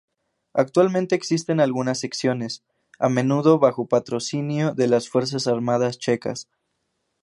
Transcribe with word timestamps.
Actualmente 0.53 1.13
existen 1.13 1.59
algunas 1.59 1.99
secciones, 1.99 2.63
a 2.97 3.07
menudo 3.07 3.59
bajo 3.59 3.83
el 3.83 3.87
patrocinio 3.87 4.73
de 4.73 4.87
las 4.87 5.07
Fuerzas 5.07 5.45
Armadas 5.45 5.99
checas. 5.99 6.49